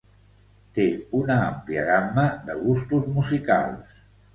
Té 0.77 0.85
una 1.21 1.37
àmplia 1.51 1.85
gamma 1.93 2.27
de 2.51 2.59
gustos 2.67 3.11
musicals. 3.23 3.99